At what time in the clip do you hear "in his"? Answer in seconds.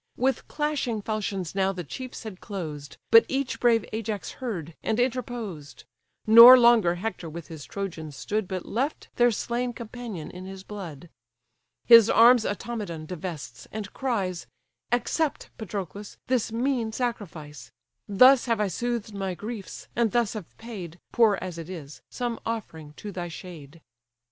10.31-10.63